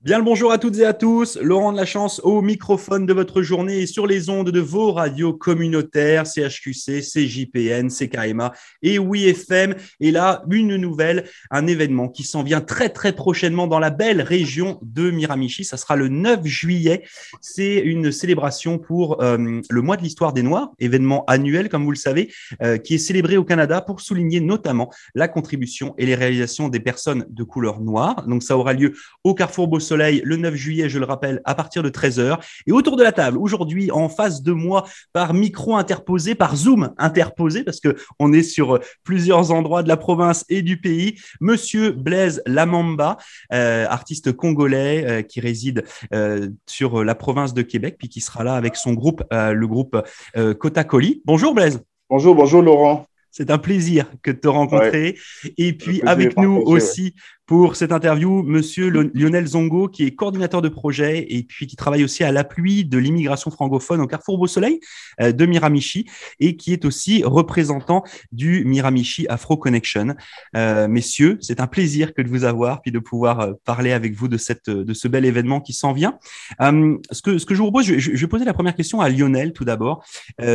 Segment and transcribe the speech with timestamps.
[0.00, 1.36] Bien le bonjour à toutes et à tous.
[1.42, 4.92] Laurent de la Chance au microphone de votre journée et sur les ondes de vos
[4.92, 9.74] radios communautaires, CHQC, CJPN, CKMA et WIFM.
[9.98, 14.22] Et là, une nouvelle, un événement qui s'en vient très très prochainement dans la belle
[14.22, 15.64] région de Miramichi.
[15.64, 17.02] Ça sera le 9 juillet.
[17.40, 21.90] C'est une célébration pour euh, le mois de l'histoire des Noirs, événement annuel comme vous
[21.90, 26.14] le savez, euh, qui est célébré au Canada pour souligner notamment la contribution et les
[26.14, 28.24] réalisations des personnes de couleur noire.
[28.28, 28.94] Donc ça aura lieu
[29.24, 32.38] au Carrefour Beau Soleil le 9 juillet, je le rappelle, à partir de 13h.
[32.66, 36.92] Et autour de la table, aujourd'hui, en face de moi, par micro interposé, par Zoom
[36.98, 41.92] interposé, parce que on est sur plusieurs endroits de la province et du pays, Monsieur
[41.92, 43.16] Blaise Lamamba,
[43.52, 48.44] euh, artiste congolais euh, qui réside euh, sur la province de Québec, puis qui sera
[48.44, 49.96] là avec son groupe, le groupe
[50.58, 51.22] Cotakoli.
[51.24, 51.80] Bonjour Blaise.
[52.10, 53.06] Bonjour, bonjour Laurent.
[53.30, 55.16] C'est un plaisir que de te rencontrer.
[55.56, 57.14] Et puis avec nous aussi
[57.48, 62.04] pour cette interview, Monsieur Lionel Zongo, qui est coordinateur de projet et puis qui travaille
[62.04, 64.80] aussi à l'appui de l'immigration francophone au Carrefour Beau Soleil
[65.22, 66.04] euh, de Miramichi
[66.40, 70.14] et qui est aussi représentant du Miramichi Afro Connection.
[70.56, 74.12] Euh, messieurs, c'est un plaisir que de vous avoir puis de pouvoir euh, parler avec
[74.12, 76.18] vous de cette de ce bel événement qui s'en vient.
[76.60, 79.54] ce que ce que je vous propose, je, vais poser la première question à Lionel
[79.54, 80.04] tout d'abord,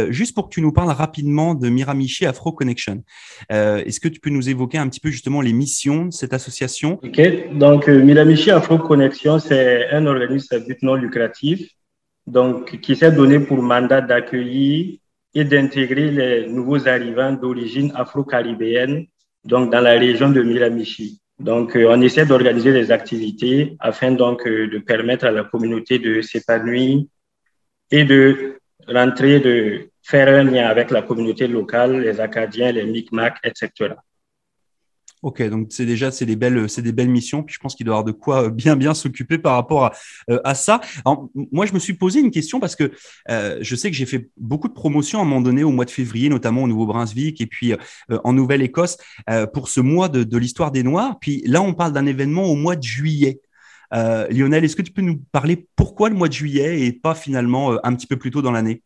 [0.09, 3.03] juste pour que tu nous parles rapidement de Miramichi Afro Connection.
[3.49, 6.82] Est-ce que tu peux nous évoquer un petit peu justement les missions de cette association?
[6.83, 11.69] Ok, donc euh, Miramichi Afro Connexion, c'est un organisme à but non lucratif
[12.27, 14.97] donc, qui s'est donné pour mandat d'accueillir
[15.33, 19.05] et d'intégrer les nouveaux arrivants d'origine afro-caribéenne
[19.45, 21.21] donc dans la région de Miramichi.
[21.39, 25.99] Donc, euh, on essaie d'organiser des activités afin donc euh, de permettre à la communauté
[25.99, 27.03] de s'épanouir
[27.91, 33.39] et de rentrer, de faire un lien avec la communauté locale, les Acadiens, les Micmacs,
[33.43, 33.95] etc.
[35.23, 37.43] Ok, donc c'est déjà c'est des belles c'est des belles missions.
[37.43, 39.93] Puis je pense qu'il doit avoir de quoi euh, bien bien s'occuper par rapport à,
[40.29, 40.81] euh, ça.
[41.51, 42.91] Moi, je me suis posé une question parce que
[43.29, 45.85] euh, je sais que j'ai fait beaucoup de promotions à un moment donné au mois
[45.85, 47.73] de février, notamment au Nouveau-Brunswick et puis
[48.09, 48.97] en Nouvelle-Écosse
[49.53, 51.17] pour ce mois de, de l'histoire des Noirs.
[51.19, 53.39] Puis là, on parle d'un événement au mois de juillet.
[53.91, 57.77] Lionel, est-ce que tu peux nous parler pourquoi le mois de juillet et pas finalement
[57.83, 58.81] un petit peu plus tôt dans l'année?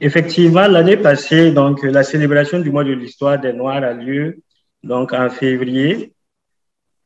[0.00, 4.42] Effectivement, l'année passée, donc la célébration du mois de l'histoire des Noirs a lieu
[4.82, 6.12] donc en février,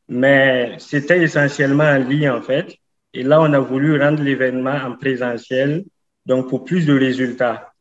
[0.07, 2.77] mais c'était essentiellement en ligne en fait.
[3.13, 5.83] Et là, on a voulu rendre l'événement en présentiel,
[6.25, 7.71] donc pour plus de résultats.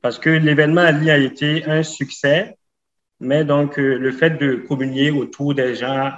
[0.00, 2.56] Parce que l'événement en ligne a été un succès,
[3.20, 6.12] mais donc euh, le fait de communier autour des gens,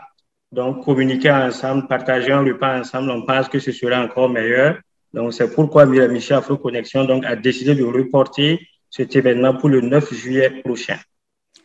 [0.52, 4.78] donc communiquer ensemble, partager un repas ensemble, on pense que ce sera encore meilleur.
[5.12, 9.80] Donc c'est pourquoi Miramichi Afro Connexion donc, a décidé de reporter cet événement pour le
[9.80, 10.98] 9 juillet prochain.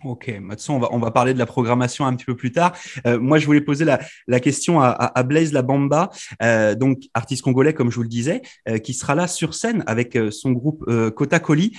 [0.03, 0.31] Ok,
[0.69, 2.73] on va, on va parler de la programmation un petit peu plus tard.
[3.07, 6.09] Euh, moi, je voulais poser la, question à, Blaise Labamba,
[6.43, 9.83] euh, donc artiste congolais, comme je vous le disais, euh, qui sera là sur scène
[9.87, 10.85] avec son groupe
[11.15, 11.77] Kota Koli.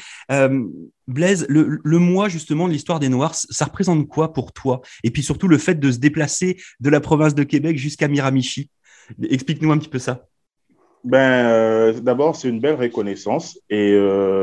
[1.09, 4.81] Blaise, le, le mois justement de l'histoire des Noirs, ça représente quoi pour toi?
[5.05, 8.71] Et puis surtout le fait de se déplacer de la province de Québec jusqu'à Miramichi.
[9.23, 10.27] Explique-nous un petit peu ça.
[11.05, 13.97] Ben, d'abord, c'est une belle reconnaissance et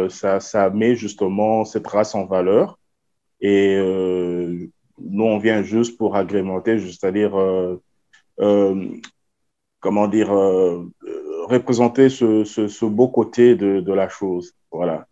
[0.09, 2.77] ça, ça met justement cette race en valeur.
[3.43, 4.67] Et euh,
[4.97, 7.75] nous, on vient juste pour agrémenter, c'est-à-dire, euh,
[8.39, 8.85] euh,
[9.81, 10.29] comment dire,
[11.49, 14.53] représenter ce, ce, beau côté de, de, la chose.
[14.71, 15.05] Voilà.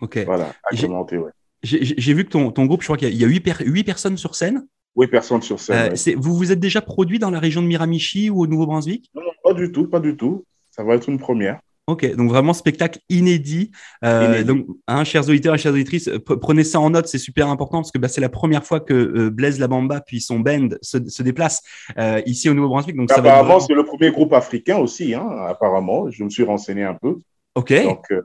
[0.00, 0.18] Ok.
[0.26, 1.30] Voilà, agrémenter, ouais.
[1.62, 4.34] J'ai vu que ton, ton, groupe, je crois qu'il y a huit, huit personnes sur
[4.34, 4.66] scène.
[4.96, 5.94] Oui, personnes sur scène.
[6.16, 9.10] Vous vous êtes déjà produit dans la région de Miramichi ou au Nouveau-Brunswick?
[9.14, 10.44] Non, pas du tout, pas du tout.
[10.70, 11.60] Ça va être une première.
[11.86, 13.70] Ok, donc vraiment spectacle inédit.
[14.04, 16.10] Euh, donc, hein, chers auditeurs et chères auditrices,
[16.40, 18.92] prenez ça en note, c'est super important parce que bah, c'est la première fois que
[18.92, 21.62] euh, Blaise Labamba puis son band se, se déplacent
[21.96, 22.96] euh, ici au Nouveau-Brunswick.
[22.96, 26.10] Donc, apparemment, c'est le premier groupe africain aussi, hein, apparemment.
[26.10, 27.18] Je me suis renseigné un peu.
[27.54, 27.72] Ok.
[27.84, 28.20] Donc, euh,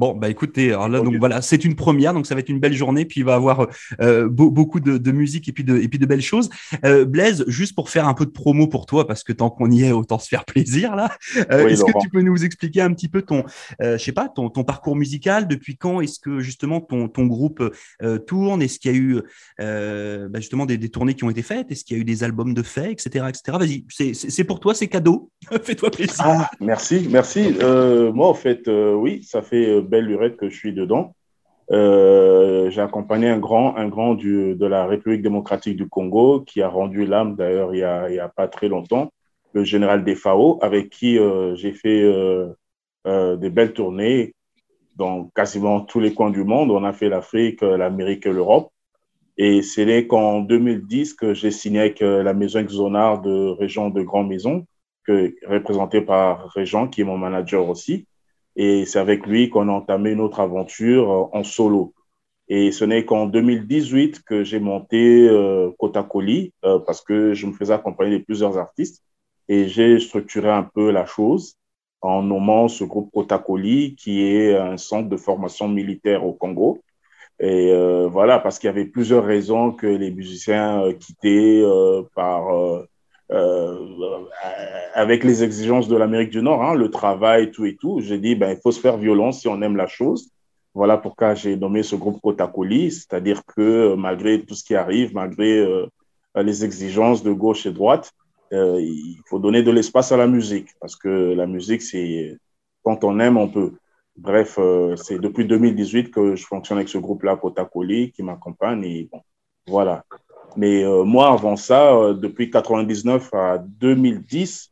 [0.00, 2.58] Bon, bah écoutez, alors là, donc voilà, c'est une première, donc ça va être une
[2.58, 3.68] belle journée, puis il va y avoir
[4.00, 6.48] euh, beaucoup de, de, musique et puis de, et puis de belles choses.
[6.86, 9.70] Euh, Blaise, juste pour faire un peu de promo pour toi, parce que tant qu'on
[9.70, 11.10] y est, autant se faire plaisir là.
[11.52, 13.44] Euh, est-ce que tu peux nous expliquer un petit peu ton,
[13.78, 17.62] je sais pas, ton, ton, parcours musical Depuis quand est-ce que justement ton, ton groupe
[18.26, 18.62] tourne?
[18.62, 19.20] Est-ce qu'il y a eu
[19.58, 21.70] bah, justement des, des, tournées qui ont été faites?
[21.70, 23.58] Est-ce qu'il y a eu des albums de faits, etc., etc.
[23.58, 25.30] Vas-y, c'est pour toi, c'est cadeau.
[25.62, 26.14] Fais-toi plaisir.
[26.20, 27.52] Ah, merci, merci.
[27.60, 31.14] moi, en fait, oui, ça fait belle lurette que je suis dedans.
[31.72, 36.62] Euh, j'ai accompagné un grand, un grand du, de la République démocratique du Congo qui
[36.62, 37.78] a rendu l'âme d'ailleurs il
[38.12, 39.12] n'y a, pas très longtemps,
[39.52, 44.34] le général Defao, avec qui euh, j'ai fait euh, des belles tournées
[44.96, 46.70] dans quasiment tous les coins du monde.
[46.70, 48.70] On a fait l'Afrique, l'Amérique et l'Europe.
[49.38, 54.24] Et c'est qu'en 2010 que j'ai signé avec la maison Exonar de région de Grand
[54.24, 54.66] Maison
[55.04, 58.06] que, représenté par Régent, qui est mon manager aussi.
[58.62, 61.94] Et c'est avec lui qu'on a entamé notre aventure euh, en solo.
[62.48, 67.52] Et ce n'est qu'en 2018 que j'ai monté euh, Kotakoli euh, parce que je me
[67.54, 69.02] faisais accompagner de plusieurs artistes
[69.48, 71.54] et j'ai structuré un peu la chose
[72.02, 76.80] en nommant ce groupe Kotakoli qui est un centre de formation militaire au Congo.
[77.38, 81.62] Et euh, voilà, parce qu'il y avait plusieurs raisons que les musiciens quittaient
[82.14, 82.84] par,
[84.94, 88.00] avec les exigences de l'Amérique du Nord, hein, le travail, tout et tout.
[88.00, 90.30] J'ai dit, ben, il faut se faire violence si on aime la chose.
[90.74, 95.12] Voilà pourquoi j'ai nommé ce groupe Kotakoli, c'est-à-dire que euh, malgré tout ce qui arrive,
[95.14, 95.86] malgré euh,
[96.36, 98.12] les exigences de gauche et droite,
[98.52, 102.36] euh, il faut donner de l'espace à la musique parce que la musique, c'est
[102.84, 103.72] quand on aime, on peut.
[104.16, 104.58] Bref,
[104.96, 108.84] c'est depuis 2018 que je fonctionne avec ce groupe-là, Kotakoli, qui m'accompagne.
[108.84, 109.10] Et
[109.66, 110.04] voilà.
[110.56, 114.70] Mais moi, avant ça, depuis 99 à 2010,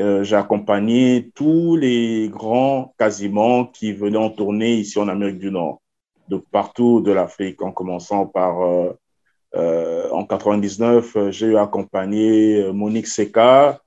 [0.00, 5.50] euh, j'ai accompagné tous les grands quasiment qui venaient en tournée ici en Amérique du
[5.50, 5.80] Nord,
[6.28, 8.92] de partout de l'Afrique, en commençant par euh,
[9.56, 13.80] euh, en 99, j'ai accompagné Monique Seka,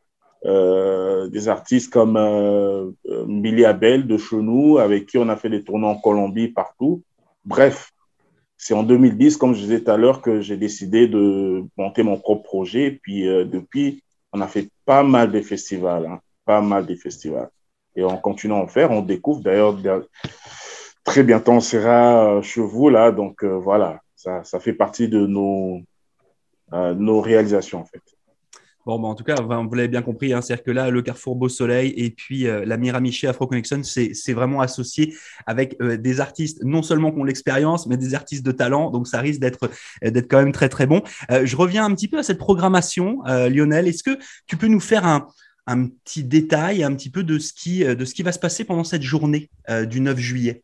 [0.44, 2.95] des artistes comme
[3.27, 7.03] Billy Abel de Chenou, avec qui on a fait des tournées en Colombie, partout.
[7.45, 7.91] Bref,
[8.63, 12.18] c'est en 2010, comme je disais tout à l'heure, que j'ai décidé de monter mon
[12.19, 13.00] propre projet.
[13.02, 17.50] Puis depuis, on a fait pas mal de festivals, hein, pas mal de festivals.
[17.96, 18.92] Et on continue à en faire.
[18.92, 19.75] On découvre d'ailleurs
[21.04, 23.12] très bientôt, on sera euh, chez vous là.
[23.12, 25.81] Donc euh, voilà, ça, ça, fait partie de nos,
[26.74, 28.02] euh, nos réalisations en fait.
[28.86, 31.36] Bon, bah, en tout cas, vous l'avez bien compris, hein, c'est-à-dire que là, le Carrefour
[31.36, 35.13] Beau Soleil et puis la Miramichi Afro Connection, c'est vraiment associé
[35.45, 38.89] avec des artistes, non seulement qui ont l'expérience, mais des artistes de talent.
[38.89, 39.69] Donc, ça risque d'être
[40.01, 41.04] d'être quand même très, très bon.
[41.30, 43.88] je reviens un petit peu à cette programmation, Lionel.
[43.88, 44.18] Est-ce que
[44.48, 45.28] tu peux nous faire un,
[45.68, 48.63] un, petit détail, un petit peu de ce qui, de ce qui va se passer
[48.63, 49.51] pendant cette journée
[49.86, 50.63] du 9 juillet?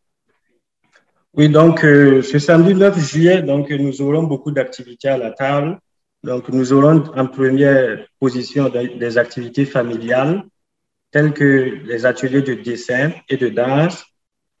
[1.34, 5.78] Oui, donc, ce samedi 9 juillet, donc, nous aurons beaucoup d'activités à la table.
[6.24, 10.42] Donc, nous aurons en première position des activités familiales,
[11.10, 14.04] telles que les ateliers de dessin et de danse.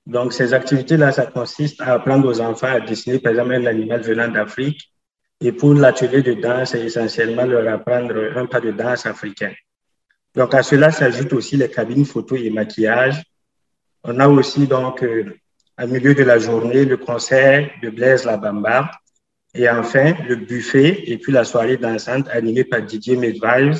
[0.06, 4.00] Donc, ces activités-là, ça consiste à apprendre aux enfants à dessiner, par exemple, un animal
[4.00, 4.92] venant d'Afrique.
[5.40, 9.52] Et pour l'atelier de danse, c'est essentiellement leur apprendre un pas de danse africain.
[10.34, 13.22] Donc, à cela s'ajoutent aussi les cabines photo et maquillage.
[14.04, 15.34] On a aussi, donc, euh,
[15.80, 18.90] au milieu de la journée, le concert de Blaise Labamba,
[19.54, 23.76] et enfin, le buffet et puis la soirée dansante animée par Didier Medvals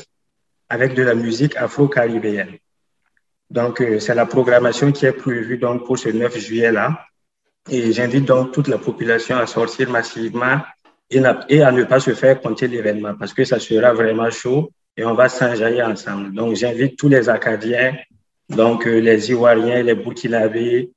[0.68, 2.56] avec de la musique afro-caribéenne.
[3.50, 6.98] Donc, euh, c'est la programmation qui est prévue donc, pour ce 9 juillet-là.
[7.70, 10.60] Et j'invite donc toute la population à sortir massivement
[11.10, 11.22] et,
[11.62, 15.14] à ne pas se faire compter l'événement parce que ça sera vraiment chaud et on
[15.14, 16.34] va s'enjailler ensemble.
[16.34, 17.94] Donc, j'invite tous les Acadiens,
[18.48, 20.90] donc euh, les Ivoiriens, les Burkinabés,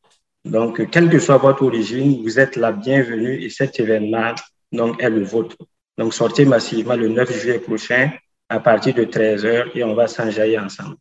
[0.44, 4.33] donc, quelle que soit votre origine, vous êtes la bienvenue et cet événement
[4.71, 5.57] donc, est le vôtre.
[5.97, 8.12] Donc, sortez massivement le 9 juillet prochain
[8.50, 10.95] à partir de 13h et on va s'enjailler ensemble.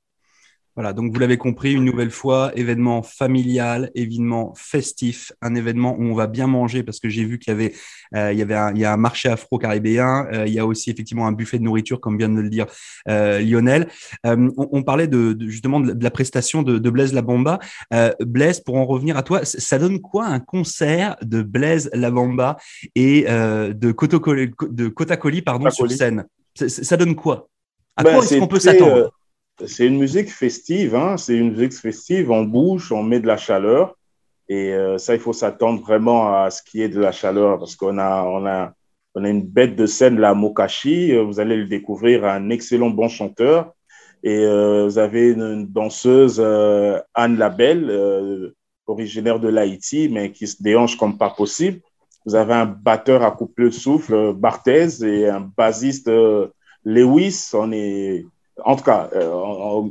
[0.77, 6.05] Voilà, donc vous l'avez compris, une nouvelle fois, événement familial, événement festif, un événement où
[6.05, 7.75] on va bien manger parce que j'ai vu qu'il y avait,
[8.15, 10.67] euh, il y avait un, il y a un marché afro-caribéen, euh, il y a
[10.67, 12.67] aussi effectivement un buffet de nourriture, comme vient de le dire
[13.09, 13.89] euh, Lionel.
[14.25, 17.59] On, on, parlait de, de, justement de la prestation de, de Blaise Labamba.
[18.21, 22.57] Blaise, pour en revenir à toi, ça donne quoi un concert de Blaise Labamba
[22.95, 26.25] et de, Kotokoli, de pardon, sur scène?
[26.55, 27.49] Ça, ça, donne quoi?
[27.97, 29.11] À ben, quoi est-ce qu'on peut s'attendre?
[29.67, 31.17] C'est une musique festive, hein?
[31.17, 33.97] c'est une musique festive, on bouge, on met de la chaleur.
[34.49, 37.77] Et euh, ça, il faut s'attendre vraiment à ce qui est de la chaleur parce
[37.77, 38.73] qu'on a, on a,
[39.15, 41.17] on a une bête de scène, la Mokashi.
[41.17, 43.73] Vous allez le découvrir, un excellent bon chanteur.
[44.23, 48.55] Et euh, vous avez une danseuse, euh, Anne Labelle, euh,
[48.87, 51.81] originaire de l'Haïti, mais qui se déhanche comme pas possible.
[52.27, 56.11] Vous avez un batteur à couple de souffle, Barthez, et un bassiste,
[56.85, 57.51] Lewis.
[57.55, 58.27] On est
[58.65, 59.31] en tout cas, euh,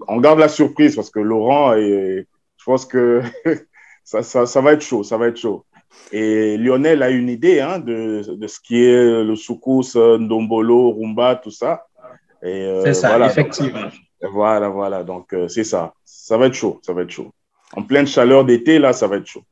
[0.08, 3.22] on, garde la surprise parce que Laurent, et, je pense que
[4.04, 5.66] ça, ça, va être chaud, ça va être chaud.
[6.12, 11.36] Et Lionel a une idée hein, de, de, ce qui est le soukous, Ndombolo, Rumba,
[11.36, 11.86] tout ça.
[12.44, 13.90] Euh, c'est ça, effectivement.
[14.22, 15.04] voilà, voilà.
[15.04, 15.94] Donc, euh, c'est ça.
[16.06, 17.32] Ça va être chaud, ça va être chaud.
[17.74, 19.44] En pleine chaleur d'été, là, ça va être chaud.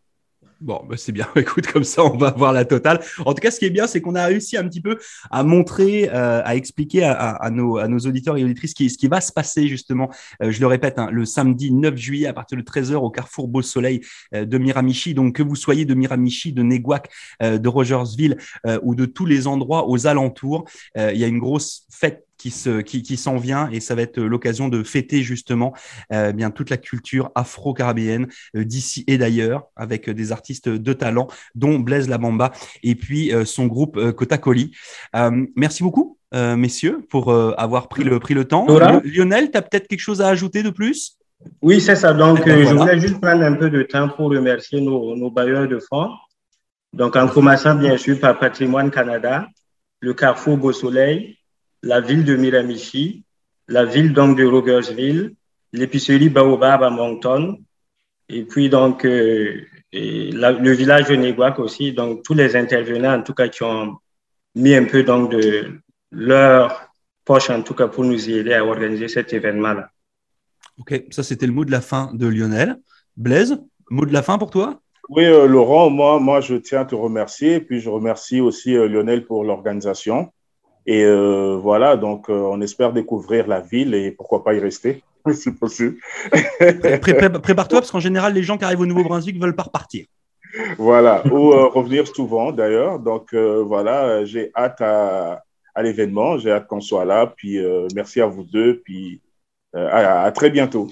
[0.59, 1.27] Bon, bah c'est bien.
[1.35, 2.99] Écoute, comme ça, on va voir la totale.
[3.25, 4.97] En tout cas, ce qui est bien, c'est qu'on a réussi un petit peu
[5.29, 8.89] à montrer, euh, à expliquer à, à, nos, à, nos, auditeurs et auditrices ce qui,
[8.89, 10.09] ce qui va se passer justement.
[10.41, 13.47] Euh, je le répète, hein, le samedi 9 juillet à partir de 13h au Carrefour
[13.47, 14.01] Beau Soleil
[14.33, 15.13] euh, de Miramichi.
[15.13, 17.09] Donc, que vous soyez de Miramichi, de Neguac,
[17.43, 18.37] euh, de Rogersville
[18.81, 22.81] ou de tous les endroits aux alentours, il y a une grosse fête qui se
[22.81, 25.73] qui, qui s'en vient et ça va être l'occasion de fêter justement
[26.11, 31.27] euh, bien toute la culture afro-caribéenne euh, d'ici et d'ailleurs avec des artistes de talent
[31.55, 32.51] dont Blaise Labamba
[32.83, 34.71] et puis euh, son groupe euh, Kotakoli.
[35.55, 38.67] merci beaucoup messieurs pour avoir pris le pris le temps.
[39.05, 41.17] Lionel, tu as peut-être quelque chose à ajouter de plus?
[41.61, 42.13] Oui, c'est ça.
[42.13, 45.31] Donc eh ben, je voulais juste prendre un peu de temps pour remercier nos, nos
[45.31, 46.09] bailleurs de fonds.
[46.91, 49.47] Donc en commençant bien sûr par Patrimoine Canada,
[50.01, 51.36] le Carrefour Beau Soleil,
[51.83, 53.23] la ville de Miramichi,
[53.67, 55.33] la ville donc de Rogersville,
[55.73, 57.59] l'épicerie Baobab à Moncton,
[58.29, 59.61] et puis donc euh,
[59.93, 63.97] le village de Neguac aussi, donc tous les intervenants en tout cas qui ont
[64.55, 65.79] mis un peu donc de
[66.11, 66.89] leur
[67.25, 69.89] poche en tout cas pour nous aider à organiser cet événement-là.
[70.79, 72.77] Ok, ça c'était le mot de la fin de Lionel.
[73.15, 73.57] Blaise,
[73.89, 74.79] mot de la fin pour toi?
[75.09, 78.87] Oui, euh, Laurent, moi, moi je tiens à te remercier, puis je remercie aussi euh,
[78.87, 80.31] Lionel pour l'organisation.
[80.89, 85.03] Et euh, voilà, donc euh, on espère découvrir la ville et pourquoi pas y rester,
[85.33, 85.97] si possible.
[87.41, 90.05] Prépare-toi, parce qu'en général, les gens qui arrivent au Nouveau-Brunswick ne veulent pas repartir.
[90.77, 92.99] Voilà, ou euh, revenir souvent d'ailleurs.
[92.99, 95.43] Donc voilà, j'ai hâte à,
[95.75, 97.33] à l'événement, j'ai hâte qu'on soit là.
[97.35, 97.59] Puis
[97.93, 99.21] merci à vous deux, puis
[99.73, 100.87] à très bientôt.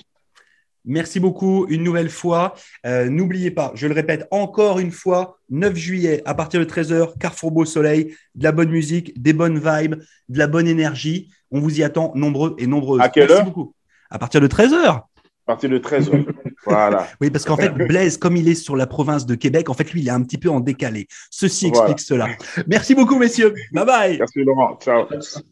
[0.86, 2.54] Merci beaucoup une nouvelle fois.
[2.86, 7.18] Euh, n'oubliez pas, je le répète encore une fois, 9 juillet à partir de 13h,
[7.18, 9.96] Carrefour Beau Soleil, de la bonne musique, des bonnes vibes,
[10.30, 11.30] de la bonne énergie.
[11.52, 13.02] On vous y attend nombreux et nombreuses.
[13.02, 13.74] À quelle Merci beaucoup.
[14.10, 15.02] À partir de 13h.
[15.48, 16.26] À partir de 13h.
[16.66, 17.08] voilà.
[17.22, 19.92] Oui, parce qu'en fait, Blaise, comme il est sur la province de Québec, en fait,
[19.92, 21.08] lui, il est un petit peu en décalé.
[21.30, 22.28] Ceci explique cela.
[22.68, 23.54] Merci beaucoup, messieurs.
[23.72, 24.18] Bye bye.
[24.18, 24.78] Merci, Laurent.
[24.82, 25.06] Ciao.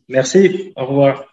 [0.09, 0.73] Merci.
[0.75, 1.32] Au revoir.